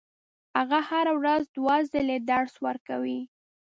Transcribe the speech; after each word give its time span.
هغه 0.57 0.79
هره 0.89 1.13
ورځ 1.21 1.43
دوه 1.55 1.75
ځلې 1.91 2.17
درس 2.31 2.53
ورکوي. 2.65 3.19